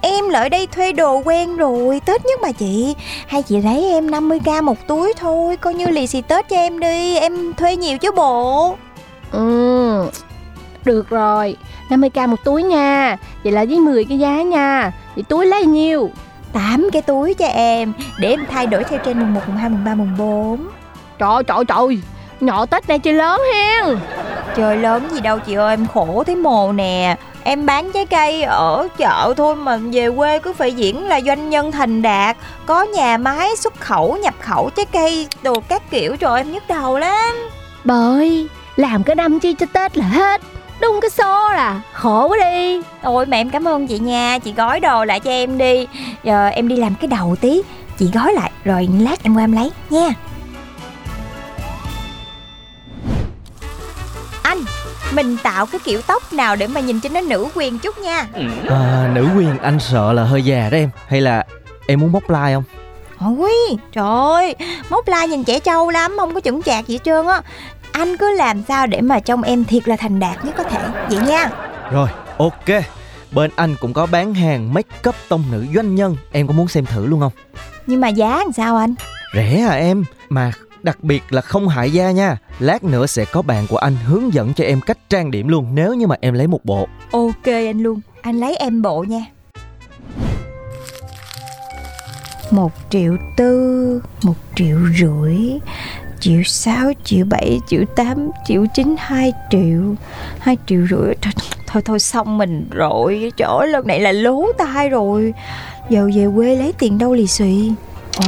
Em 0.00 0.28
lại 0.28 0.50
đây 0.50 0.66
thuê 0.66 0.92
đồ 0.92 1.22
quen 1.24 1.56
rồi. 1.56 2.00
Tết 2.06 2.26
nhất 2.26 2.40
mà 2.42 2.52
chị. 2.52 2.94
Hay 3.26 3.42
chị 3.42 3.60
lấy 3.60 3.90
em 3.90 4.06
50k 4.06 4.62
một 4.62 4.86
túi 4.86 5.12
thôi. 5.16 5.56
Coi 5.56 5.74
như 5.74 5.86
lì 5.86 6.06
xì 6.06 6.20
Tết 6.20 6.48
cho 6.48 6.56
em 6.56 6.78
đi. 6.78 7.16
Em 7.16 7.54
thuê 7.54 7.76
nhiều 7.76 7.98
chứ 7.98 8.10
bộ. 8.16 8.76
Ừ. 9.32 10.10
Được 10.84 11.08
rồi. 11.08 11.56
50k 11.88 12.28
một 12.28 12.44
túi 12.44 12.62
nha. 12.62 13.16
Vậy 13.44 13.52
là 13.52 13.64
với 13.64 13.80
10 13.80 14.04
cái 14.04 14.18
giá 14.18 14.42
nha. 14.42 14.92
Vậy 15.14 15.24
túi 15.28 15.46
lấy 15.46 15.66
nhiêu? 15.66 16.10
8 16.52 16.88
cái 16.92 17.02
túi 17.02 17.34
cho 17.34 17.46
em. 17.46 17.92
Để 18.18 18.30
em 18.30 18.46
thay 18.50 18.66
đổi 18.66 18.84
theo 18.84 18.98
trên 19.04 19.18
mùng 19.18 19.34
1, 19.34 19.40
mùng 19.46 19.56
2, 19.56 19.70
mùng 19.70 19.84
3, 19.84 19.94
mùng 19.94 20.16
4 20.18 20.66
Trời 21.18 21.42
trời 21.46 21.64
trời 21.68 21.98
Nhỏ 22.40 22.66
Tết 22.66 22.88
này 22.88 22.98
chơi 22.98 23.14
lớn 23.14 23.40
hen. 23.54 23.98
Chơi 24.56 24.76
lớn 24.76 25.08
gì 25.10 25.20
đâu 25.20 25.38
chị 25.38 25.54
ơi 25.54 25.72
Em 25.72 25.86
khổ 25.94 26.22
thấy 26.26 26.36
mồ 26.36 26.72
nè. 26.72 27.16
Em 27.44 27.66
bán 27.66 27.92
trái 27.92 28.06
cây 28.06 28.42
ở 28.42 28.88
chợ 28.98 29.34
thôi 29.36 29.56
mà 29.56 29.76
về 29.92 30.10
quê 30.16 30.38
cứ 30.38 30.52
phải 30.52 30.72
diễn 30.72 31.06
là 31.06 31.20
doanh 31.20 31.50
nhân 31.50 31.72
thành 31.72 32.02
đạt. 32.02 32.36
Có 32.66 32.82
nhà 32.82 33.16
máy 33.16 33.56
xuất 33.56 33.80
khẩu, 33.80 34.16
nhập 34.16 34.34
khẩu 34.40 34.70
trái 34.70 34.86
cây, 34.92 35.28
đồ 35.42 35.60
các 35.68 35.90
kiểu. 35.90 36.16
Rồi 36.20 36.40
em 36.40 36.52
nhức 36.52 36.62
đầu 36.68 36.98
lắm. 36.98 37.34
Bơi, 37.84 38.48
làm 38.76 39.02
cái 39.02 39.16
năm 39.16 39.40
chi 39.40 39.54
cho 39.54 39.66
Tết 39.72 39.96
là 39.96 40.04
hết. 40.04 40.40
Đung 40.80 41.00
cái 41.00 41.10
xô 41.10 41.52
là 41.52 41.80
khổ 41.92 42.28
quá 42.28 42.38
đi. 42.40 42.80
Ôi 43.02 43.26
mẹ 43.26 43.40
em 43.40 43.50
cảm 43.50 43.68
ơn 43.68 43.86
chị 43.86 43.98
nha. 43.98 44.38
Chị 44.38 44.52
gói 44.52 44.80
đồ 44.80 45.04
lại 45.04 45.20
cho 45.20 45.30
em 45.30 45.58
đi. 45.58 45.86
Giờ 46.22 46.46
em 46.46 46.68
đi 46.68 46.76
làm 46.76 46.94
cái 46.94 47.08
đầu 47.08 47.36
tí. 47.40 47.62
Chị 47.98 48.10
gói 48.14 48.32
lại 48.32 48.50
rồi 48.64 48.88
lát 49.00 49.22
em 49.22 49.34
qua 49.34 49.44
em 49.44 49.52
lấy 49.52 49.70
nha 49.90 50.08
mình 55.16 55.36
tạo 55.42 55.66
cái 55.66 55.80
kiểu 55.84 56.00
tóc 56.02 56.32
nào 56.32 56.56
để 56.56 56.66
mà 56.66 56.80
nhìn 56.80 57.00
cho 57.00 57.08
nó 57.08 57.20
nữ 57.20 57.46
quyền 57.54 57.78
chút 57.78 57.98
nha. 57.98 58.26
À, 58.70 59.10
Nữ 59.14 59.28
quyền 59.36 59.58
anh 59.58 59.80
sợ 59.80 60.12
là 60.12 60.24
hơi 60.24 60.42
già 60.42 60.68
đó 60.70 60.76
em. 60.78 60.90
Hay 61.08 61.20
là 61.20 61.44
em 61.86 62.00
muốn 62.00 62.12
móc 62.12 62.30
lai 62.30 62.54
không? 62.54 62.64
Ôi 63.38 63.52
trời 63.92 64.04
ơi 64.08 64.54
Móc 64.90 65.08
lai 65.08 65.28
nhìn 65.28 65.44
trẻ 65.44 65.60
trâu 65.60 65.90
lắm 65.90 66.16
Không 66.18 66.34
có 66.34 66.40
chững 66.40 66.62
chạc 66.62 66.86
gì 66.86 66.94
hết 66.94 67.04
trơn 67.04 67.26
á. 67.26 67.42
Anh 67.92 68.16
cứ 68.16 68.30
làm 68.36 68.62
sao 68.68 68.86
để 68.86 69.00
mà 69.00 69.20
trông 69.20 69.42
em 69.42 69.64
thiệt 69.64 69.88
là 69.88 69.96
thành 69.96 70.20
đạt 70.20 70.44
nhất 70.44 70.54
có 70.58 70.64
thể 70.64 70.78
Vậy 71.10 71.18
nha. 71.28 71.50
Rồi 71.92 72.08
ok. 72.38 72.82
Bên 73.32 73.50
anh 73.56 73.76
cũng 73.80 73.92
có 73.92 74.06
bán 74.06 74.34
hàng 74.34 74.74
make 74.74 75.08
up 75.08 75.14
tông 75.28 75.44
nữ 75.52 75.64
doanh 75.74 75.94
nhân. 75.94 76.16
Em 76.32 76.46
có 76.46 76.52
muốn 76.54 76.68
xem 76.68 76.86
thử 76.86 77.06
luôn 77.06 77.20
không? 77.20 77.32
Nhưng 77.86 78.00
mà 78.00 78.08
giá 78.08 78.36
làm 78.36 78.52
sao 78.52 78.76
anh? 78.76 78.94
Rẻ 79.34 79.64
à 79.68 79.74
em 79.74 80.04
Mà 80.28 80.52
đặc 80.86 81.04
biệt 81.04 81.22
là 81.30 81.40
không 81.40 81.68
hại 81.68 81.90
da 81.90 82.10
nha. 82.10 82.36
Lát 82.58 82.84
nữa 82.84 83.06
sẽ 83.06 83.24
có 83.24 83.42
bạn 83.42 83.66
của 83.68 83.76
anh 83.76 83.96
hướng 84.06 84.34
dẫn 84.34 84.54
cho 84.54 84.64
em 84.64 84.80
cách 84.80 84.98
trang 85.08 85.30
điểm 85.30 85.48
luôn 85.48 85.74
Nếu 85.74 85.94
như 85.94 86.06
mà 86.06 86.16
em 86.20 86.34
lấy 86.34 86.46
một 86.46 86.64
bộ. 86.64 86.88
Ok 87.12 87.44
anh 87.44 87.82
luôn 87.82 88.00
Anh 88.22 88.40
lấy 88.40 88.56
em 88.56 88.82
bộ 88.82 89.04
nha. 89.08 89.24
Một 92.50 92.72
triệu 92.90 93.16
tư 93.36 94.00
một 94.22 94.34
triệu 94.54 94.78
rưỡi 95.00 95.36
triệu 96.20 96.42
sáu 96.42 96.92
triệu 97.04 97.26
bảy 97.26 97.60
triệu 97.66 97.84
tám 97.96 98.30
triệu 98.46 98.64
chín 98.74 98.94
hai 98.98 99.32
triệu 99.50 99.94
hai 100.38 100.56
triệu 100.66 100.86
rưỡi. 100.90 101.14
Thôi 101.22 101.32
thôi, 101.66 101.82
thôi 101.84 101.98
xong 101.98 102.38
mình 102.38 102.68
rồi 102.70 103.32
trời 103.36 103.48
ơi 103.58 103.68
lần 103.68 103.86
này 103.86 104.00
là 104.00 104.12
lố 104.12 104.52
tai 104.58 104.88
rồi. 104.88 105.34
Giờ 105.90 106.10
về 106.14 106.26
quê 106.36 106.56
lấy 106.56 106.72
tiền 106.78 106.98
đâu 106.98 107.14
lì 107.14 107.26
xì? 107.26 107.72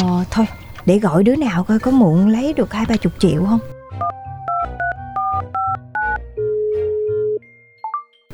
Ờ 0.02 0.24
thôi 0.30 0.46
để 0.88 0.98
gọi 0.98 1.22
đứa 1.22 1.36
nào 1.36 1.64
coi 1.64 1.78
có 1.78 1.90
muộn 1.90 2.28
lấy 2.28 2.52
được 2.52 2.72
hai 2.72 2.86
ba 2.88 2.96
chục 2.96 3.12
triệu 3.18 3.44
không? 3.48 3.58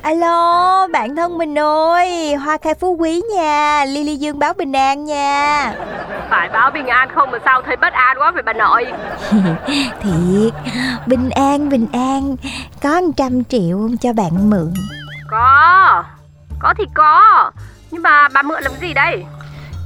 Alo, 0.03 0.87
bạn 0.93 1.17
thân 1.17 1.39
mình 1.39 1.59
ơi, 1.59 2.35
hoa 2.35 2.59
khai 2.63 2.75
phú 2.75 2.97
quý 2.99 3.23
nha, 3.35 3.85
Lily 3.85 4.17
Dương 4.17 4.39
báo 4.39 4.53
bình 4.55 4.73
an 4.73 5.05
nha. 5.05 5.75
Phải 6.31 6.49
báo 6.49 6.71
bình 6.71 6.87
an 6.87 7.09
không 7.15 7.31
mà 7.31 7.39
sao 7.45 7.63
thấy 7.63 7.77
bất 7.77 7.93
an 7.93 8.17
quá 8.19 8.31
vậy 8.31 8.43
bà 8.47 8.53
nội? 8.53 8.87
Thiệt, 10.01 10.55
bình 11.07 11.31
an, 11.31 11.69
bình 11.69 11.87
an, 11.93 12.37
có 12.83 13.01
100 13.01 13.45
triệu 13.45 13.79
không 13.79 13.97
cho 13.97 14.13
bạn 14.13 14.51
mượn. 14.51 14.75
Có, 15.31 16.05
có 16.59 16.75
thì 16.79 16.85
có, 16.95 17.51
nhưng 17.91 18.03
mà 18.03 18.29
bà 18.29 18.43
mượn 18.43 18.63
làm 18.63 18.73
gì 18.81 18.95
đây 18.95 19.25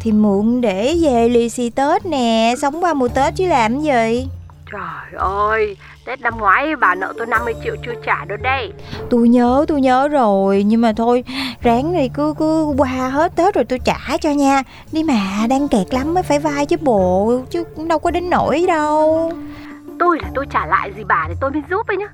Thì 0.00 0.12
mượn 0.12 0.60
để 0.60 0.96
về 1.02 1.28
lì 1.28 1.48
xì 1.48 1.70
Tết 1.70 2.06
nè, 2.06 2.54
sống 2.58 2.84
qua 2.84 2.94
mùa 2.94 3.08
Tết 3.08 3.34
chứ 3.36 3.46
làm 3.46 3.80
gì? 3.80 4.28
Trời 4.72 5.20
ơi, 5.20 5.76
Tết 6.04 6.20
năm 6.20 6.38
ngoái 6.38 6.76
bà 6.76 6.94
nợ 6.94 7.12
tôi 7.18 7.26
50 7.26 7.54
triệu 7.64 7.76
chưa 7.86 7.92
trả 8.06 8.24
được 8.24 8.36
đây. 8.42 8.72
Tôi 9.10 9.28
nhớ, 9.28 9.64
tôi 9.68 9.80
nhớ 9.80 10.08
rồi 10.08 10.62
Nhưng 10.66 10.80
mà 10.80 10.92
thôi, 10.92 11.24
ráng 11.62 11.92
thì 11.92 12.08
cứ 12.14 12.34
cứ 12.38 12.74
qua 12.78 12.88
hết 12.88 13.36
Tết 13.36 13.54
rồi 13.54 13.64
tôi 13.64 13.78
trả 13.78 14.16
cho 14.20 14.30
nha. 14.30 14.62
Đi 14.92 15.02
mà, 15.02 15.46
đang 15.48 15.68
kẹt 15.68 15.94
lắm 15.94 16.14
mới 16.14 16.22
phải 16.22 16.38
vai 16.38 16.66
chứ 16.66 16.76
bộ 16.80 17.40
Chứ 17.50 17.64
cũng 17.76 17.88
đâu 17.88 17.98
có 17.98 18.10
đến 18.10 18.30
nổi 18.30 18.64
đâu. 18.68 19.32
Tôi 19.98 20.18
là 20.22 20.28
tôi 20.34 20.46
trả 20.50 20.66
lại 20.66 20.92
gì 20.96 21.04
bà 21.08 21.24
thì 21.28 21.34
tôi 21.40 21.50
mới 21.50 21.62
giúp 21.70 21.86
ấy 21.86 21.96
nhá. 21.96 22.08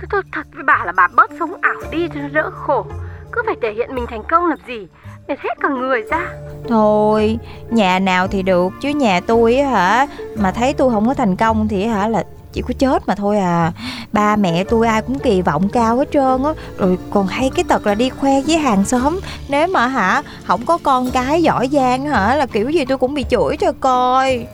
Tôi, 0.00 0.08
tôi 0.10 0.22
thật 0.32 0.46
với 0.54 0.64
bà 0.64 0.82
là 0.86 0.92
bà 0.92 1.08
bớt 1.16 1.30
sống 1.38 1.54
ảo 1.60 1.80
đi 1.90 2.08
cho 2.14 2.20
nó 2.20 2.28
đỡ 2.32 2.50
khổ. 2.50 2.86
Cứ 3.32 3.42
phải 3.46 3.54
thể 3.62 3.72
hiện 3.72 3.94
mình 3.94 4.06
thành 4.08 4.22
công 4.30 4.46
làm 4.46 4.58
gì 4.66 4.86
Mệt 5.28 5.40
hết 5.40 5.54
cả 5.60 5.68
người 5.68 6.02
ra 6.10 6.32
Thôi, 6.68 7.38
nhà 7.70 7.98
nào 7.98 8.28
thì 8.28 8.42
được 8.42 8.72
Chứ 8.80 8.88
nhà 8.88 9.20
tôi 9.26 9.56
á 9.56 9.70
hả 9.70 10.06
Mà 10.36 10.52
thấy 10.52 10.72
tôi 10.72 10.90
không 10.90 11.08
có 11.08 11.14
thành 11.14 11.36
công 11.36 11.68
thì 11.68 11.86
hả 11.86 12.08
là 12.08 12.24
chỉ 12.52 12.62
có 12.62 12.74
chết 12.78 13.08
mà 13.08 13.14
thôi 13.14 13.38
à. 13.38 13.72
Ba 14.12 14.36
mẹ 14.36 14.64
tôi 14.64 14.86
ai 14.86 15.02
cũng 15.02 15.18
kỳ 15.18 15.42
vọng 15.42 15.68
cao 15.68 15.96
hết 15.96 16.08
trơn 16.12 16.42
á. 16.44 16.50
Rồi 16.78 16.98
còn 17.10 17.26
hay 17.26 17.50
cái 17.54 17.64
tật 17.68 17.86
là 17.86 17.94
đi 17.94 18.10
khoe 18.10 18.40
với 18.46 18.58
hàng 18.58 18.84
xóm. 18.84 19.20
Nếu 19.48 19.66
mà 19.66 19.86
hả 19.86 20.22
không 20.44 20.66
có 20.66 20.78
con 20.82 21.10
cái 21.10 21.42
giỏi 21.42 21.68
giang 21.72 22.06
hả 22.06 22.36
là 22.36 22.46
kiểu 22.46 22.70
gì 22.70 22.84
tôi 22.84 22.98
cũng 22.98 23.14
bị 23.14 23.24
chửi 23.30 23.56
cho 23.56 23.72
coi. 23.80 24.46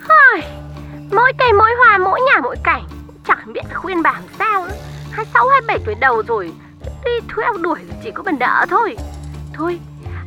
Hơi, 0.00 0.42
mỗi 1.10 1.32
cây 1.38 1.52
mỗi 1.52 1.70
hoa 1.78 1.98
mỗi 1.98 2.20
nhà 2.20 2.40
mỗi 2.42 2.56
cảnh. 2.62 2.82
Chẳng 3.28 3.52
biết 3.52 3.62
khuyên 3.74 4.02
làm 4.04 4.22
sao 4.38 4.64
nữa 4.64 4.74
hai 5.10 5.26
sáu 5.34 5.48
hai 5.48 5.60
bảy 5.66 5.78
tuổi 5.84 5.94
đầu 5.94 6.22
rồi 6.26 6.52
đi 7.04 7.10
theo 7.36 7.52
đuổi 7.62 7.78
chỉ 8.04 8.10
có 8.10 8.22
bần 8.22 8.38
đỡ 8.38 8.66
thôi. 8.70 8.96
Thôi 9.52 9.78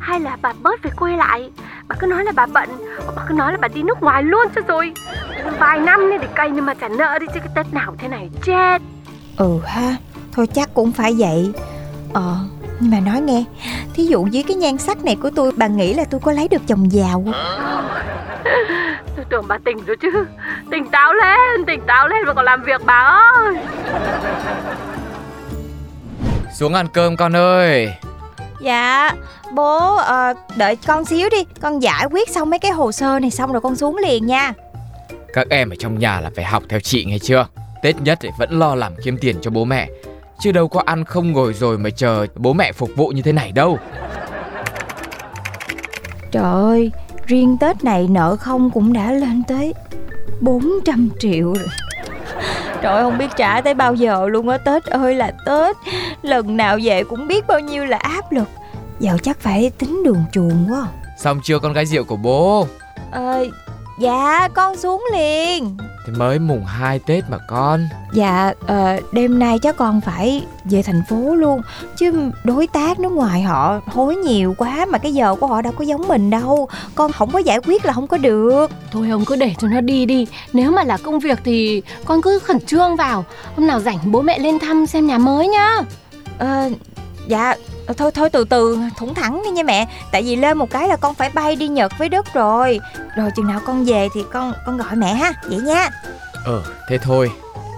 hay 0.08 0.20
là 0.20 0.36
bà 0.42 0.52
bớt 0.62 0.82
về 0.82 0.90
quê 0.96 1.16
lại? 1.16 1.50
Bà 1.88 1.96
cứ 1.98 2.06
nói 2.06 2.24
là 2.24 2.32
bà 2.34 2.46
bận 2.46 2.68
bà 3.16 3.22
cứ 3.28 3.34
nói 3.34 3.52
là 3.52 3.58
bà 3.60 3.68
đi 3.68 3.82
nước 3.82 4.02
ngoài 4.02 4.22
luôn 4.22 4.46
cho 4.54 4.60
rồi. 4.68 4.92
Vài 5.58 5.80
năm 5.80 6.10
nên 6.10 6.20
để 6.20 6.28
cày 6.34 6.50
nhưng 6.50 6.66
mà 6.66 6.74
trả 6.74 6.88
nợ 6.88 7.18
đi 7.18 7.26
chứ 7.34 7.40
cái 7.40 7.48
tết 7.54 7.74
nào 7.74 7.94
thế 7.98 8.08
này 8.08 8.30
chết. 8.42 8.82
Ừ 9.36 9.58
ha 9.66 9.96
thôi 10.32 10.46
chắc 10.54 10.74
cũng 10.74 10.92
phải 10.92 11.14
vậy. 11.18 11.52
Ờ 12.12 12.36
nhưng 12.80 12.90
mà 12.90 13.00
nói 13.00 13.20
nghe 13.20 13.44
thí 13.94 14.06
dụ 14.06 14.28
với 14.32 14.44
cái 14.48 14.56
nhan 14.56 14.78
sắc 14.78 15.04
này 15.04 15.16
của 15.16 15.30
tôi 15.36 15.52
bà 15.56 15.66
nghĩ 15.66 15.94
là 15.94 16.04
tôi 16.10 16.20
có 16.24 16.32
lấy 16.32 16.48
được 16.48 16.62
chồng 16.66 16.92
giàu 16.92 17.24
không? 17.24 17.32
Tôi 19.16 19.24
tưởng 19.30 19.44
bà 19.48 19.58
tỉnh 19.64 19.84
rồi 19.86 19.96
chứ. 19.96 20.26
Tỉnh 20.70 20.88
táo 20.90 21.14
lên 21.14 21.64
tỉnh 21.66 21.80
táo 21.86 22.08
lên 22.08 22.24
và 22.26 22.34
còn 22.34 22.44
làm 22.44 22.62
việc 22.62 22.80
bà 22.84 22.94
ơi. 23.34 23.56
Xuống 26.54 26.74
ăn 26.74 26.86
cơm 26.92 27.16
con 27.16 27.36
ơi. 27.36 27.92
Dạ 28.60 29.10
bố 29.54 29.96
ờ, 29.96 30.34
đợi 30.56 30.76
con 30.76 31.04
xíu 31.04 31.28
đi 31.30 31.44
con 31.60 31.82
giải 31.82 32.06
quyết 32.10 32.30
xong 32.30 32.50
mấy 32.50 32.58
cái 32.58 32.70
hồ 32.70 32.92
sơ 32.92 33.18
này 33.18 33.30
xong 33.30 33.52
rồi 33.52 33.60
con 33.60 33.76
xuống 33.76 33.96
liền 33.96 34.26
nha. 34.26 34.52
Các 35.32 35.46
em 35.50 35.70
ở 35.70 35.76
trong 35.78 35.98
nhà 35.98 36.20
là 36.20 36.30
phải 36.36 36.44
học 36.44 36.62
theo 36.68 36.80
chị 36.80 37.04
nghe 37.04 37.18
chưa? 37.18 37.46
Tết 37.82 38.00
nhất 38.00 38.18
thì 38.22 38.28
vẫn 38.38 38.58
lo 38.58 38.74
làm 38.74 38.92
kiếm 39.04 39.18
tiền 39.20 39.36
cho 39.42 39.50
bố 39.50 39.64
mẹ. 39.64 39.88
Chứ 40.40 40.52
đâu 40.52 40.68
có 40.68 40.82
ăn 40.86 41.04
không 41.04 41.32
ngồi 41.32 41.54
rồi 41.54 41.78
mà 41.78 41.90
chờ 41.90 42.26
bố 42.34 42.52
mẹ 42.52 42.72
phục 42.72 42.90
vụ 42.96 43.08
như 43.08 43.22
thế 43.22 43.32
này 43.32 43.52
đâu. 43.52 43.78
Trời 46.30 46.42
ơi, 46.42 46.90
riêng 47.26 47.56
Tết 47.60 47.84
này 47.84 48.06
nợ 48.10 48.36
không 48.36 48.70
cũng 48.70 48.92
đã 48.92 49.12
lên 49.12 49.42
tới 49.48 49.74
400 50.40 51.08
triệu 51.18 51.52
rồi. 51.54 51.68
Trời 52.82 52.92
ơi, 52.94 53.02
không 53.02 53.18
biết 53.18 53.30
trả 53.36 53.60
tới 53.60 53.74
bao 53.74 53.94
giờ 53.94 54.28
luôn 54.28 54.48
á. 54.48 54.58
Tết 54.58 54.84
ơi 54.84 55.14
là 55.14 55.32
Tết. 55.46 55.76
Lần 56.22 56.56
nào 56.56 56.78
về 56.82 57.04
cũng 57.04 57.26
biết 57.26 57.46
bao 57.46 57.60
nhiêu 57.60 57.84
là 57.84 57.96
áp 57.96 58.32
lực 58.32 58.48
Giờ 59.00 59.16
chắc 59.22 59.40
phải 59.40 59.70
tính 59.78 60.02
đường 60.04 60.24
chuồng 60.32 60.66
quá. 60.68 60.86
Xong 61.18 61.40
chưa 61.44 61.58
con 61.58 61.72
gái 61.72 61.86
rượu 61.86 62.04
của 62.04 62.16
bố? 62.16 62.66
Ờ, 63.10 63.46
dạ 64.00 64.48
con 64.54 64.76
xuống 64.76 65.04
liền. 65.12 65.76
Thì 66.06 66.12
mới 66.12 66.38
mùng 66.38 66.64
2 66.64 66.98
Tết 66.98 67.24
mà 67.30 67.38
con. 67.48 67.88
Dạ, 68.12 68.52
ờ, 68.66 69.00
đêm 69.12 69.38
nay 69.38 69.58
chắc 69.62 69.76
con 69.76 70.00
phải 70.00 70.46
về 70.64 70.82
thành 70.82 71.02
phố 71.08 71.34
luôn 71.34 71.62
Chứ 71.96 72.12
đối 72.44 72.66
tác 72.66 73.00
nước 73.00 73.12
ngoài 73.12 73.42
họ 73.42 73.80
hối 73.86 74.16
nhiều 74.16 74.54
quá 74.58 74.86
Mà 74.90 74.98
cái 74.98 75.14
giờ 75.14 75.34
của 75.34 75.46
họ 75.46 75.62
đâu 75.62 75.72
có 75.76 75.84
giống 75.84 76.08
mình 76.08 76.30
đâu. 76.30 76.68
Con 76.94 77.12
không 77.12 77.30
có 77.30 77.38
giải 77.38 77.58
quyết 77.66 77.84
là 77.84 77.92
không 77.92 78.06
có 78.06 78.16
được. 78.16 78.70
Thôi 78.92 79.10
ông 79.10 79.24
cứ 79.24 79.36
để 79.36 79.54
cho 79.58 79.68
nó 79.68 79.80
đi 79.80 80.06
đi 80.06 80.26
Nếu 80.52 80.70
mà 80.70 80.84
là 80.84 80.96
công 80.96 81.18
việc 81.18 81.38
thì 81.44 81.82
con 82.04 82.22
cứ 82.22 82.38
khẩn 82.38 82.60
trương 82.60 82.96
vào. 82.96 83.24
Hôm 83.56 83.66
nào 83.66 83.80
rảnh 83.80 83.98
bố 84.04 84.22
mẹ 84.22 84.38
lên 84.38 84.58
thăm 84.58 84.86
xem 84.86 85.06
nhà 85.06 85.18
mới 85.18 85.48
nhá. 85.48 85.76
Ờ, 86.38 86.70
dạ, 87.26 87.54
thôi 87.94 88.10
thôi 88.14 88.30
từ 88.30 88.44
từ 88.44 88.78
thủng 88.98 89.14
thẳng 89.14 89.42
đi 89.44 89.50
nha 89.50 89.62
mẹ. 89.62 89.86
Tại 90.12 90.22
vì 90.22 90.36
lên 90.36 90.58
một 90.58 90.70
cái 90.70 90.88
là 90.88 90.96
con 90.96 91.14
phải 91.14 91.30
bay 91.34 91.56
đi 91.56 91.68
Nhật 91.68 91.92
với 91.98 92.08
Đức 92.08 92.26
rồi. 92.34 92.80
Rồi 93.16 93.30
chừng 93.36 93.46
nào 93.46 93.60
con 93.66 93.84
về 93.84 94.08
thì 94.14 94.24
con 94.32 94.52
con 94.66 94.76
gọi 94.76 94.96
mẹ 94.96 95.14
ha 95.14 95.32
Vậy 95.44 95.60
nha. 95.60 95.88
Ờ 96.44 96.62
thế 96.88 96.98
thôi. 96.98 97.30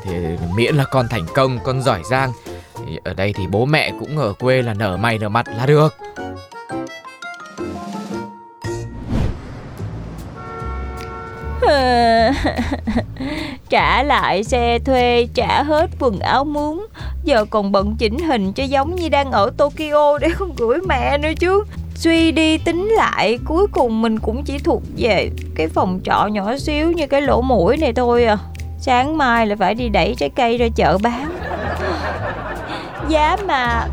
Thì 0.05 0.13
miễn 0.55 0.75
là 0.75 0.85
con 0.85 1.09
thành 1.09 1.27
công 1.35 1.59
con 1.65 1.83
giỏi 1.83 2.03
giang. 2.11 2.33
Thì 2.77 2.99
Ở 3.05 3.15
đây 3.15 3.35
thì 3.37 3.47
bố 3.47 3.65
mẹ 3.65 3.93
cũng 4.01 4.19
ở 4.19 4.33
quê 4.33 4.63
là 4.63 4.75
nở 4.75 4.97
mày 4.97 5.19
nở 5.19 5.29
mặt 5.29 5.47
là 5.57 5.67
được. 5.67 5.95
Trả 13.69 14.03
lại 14.03 14.45
xe 14.45 14.79
thuê 14.79 15.29
trả 15.35 15.63
hết 15.63 15.91
quần 15.99 16.21
áo 16.21 16.45
muốn 16.45 16.87
giờ 17.25 17.45
còn 17.51 17.73
bận 17.73 17.97
chỉnh 17.99 18.19
hình 18.19 18.53
cho 18.53 18.65
giống 18.65 18.95
như 18.95 19.09
đang 19.09 19.31
ở 19.31 19.51
Tokyo 19.57 20.19
để 20.19 20.29
không 20.35 20.55
gửi 20.57 20.79
mẹ 20.89 21.19
nữa 21.19 21.33
chứ. 21.41 21.65
Suy 21.95 22.33
đi 22.33 22.59
tính 22.59 22.89
lại, 22.89 23.39
cuối 23.45 23.67
cùng 23.73 24.03
mình 24.03 24.19
cũng 24.19 24.43
chỉ 24.45 24.59
thuộc 24.59 24.83
về 24.97 25.31
cái 25.55 25.69
phòng 25.69 26.01
trọ 26.05 26.27
nhỏ 26.27 26.57
xíu 26.59 26.93
như 26.93 27.07
cái 27.07 27.21
lỗ 27.21 27.41
mũi 27.41 27.77
này 27.77 27.93
thôi 27.93 28.25
à. 28.25 28.39
Sáng 28.79 29.19
mai 29.19 29.47
là 29.47 29.57
phải 29.57 29.75
đi 29.75 29.89
đẩy 29.89 30.15
trái 30.19 30.29
cây 30.29 30.59
ra 30.59 30.67
chợ 30.77 30.99
bán. 31.03 31.33
Giá 33.09 33.37
mà 33.47 33.87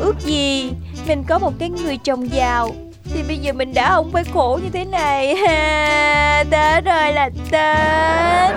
ước 0.00 0.20
gì 0.20 0.72
mình 1.08 1.24
có 1.28 1.38
một 1.38 1.52
cái 1.58 1.70
người 1.70 1.96
chồng 1.96 2.32
giàu, 2.32 2.70
thì 3.14 3.22
bây 3.28 3.38
giờ 3.38 3.52
mình 3.52 3.74
đã 3.74 3.94
không 3.94 4.10
phải 4.10 4.24
khổ 4.24 4.58
như 4.62 4.70
thế 4.72 4.84
này. 4.84 5.34
Ha 5.34 6.44
Tết 6.50 6.84
rồi 6.84 7.12
là 7.12 7.30
Tết. 7.50 8.56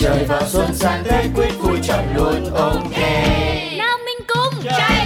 Trời 0.00 0.24
vào 0.24 0.42
xuân 0.48 0.74
sang 0.74 1.04
Tết 1.04 1.24
quyết 1.34 1.50
vui 1.58 1.78
chọn 1.82 2.04
luôn 2.16 2.54
ok 2.54 2.98
Nào 3.78 3.98
mình 4.04 4.26
cùng 4.28 4.62
chào 4.64 4.99